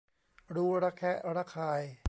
[0.55, 1.81] รู้ระแคะระคาย